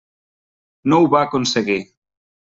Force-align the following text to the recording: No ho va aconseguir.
No 0.93 0.99
ho 1.03 1.09
va 1.15 1.21
aconseguir. 1.25 1.77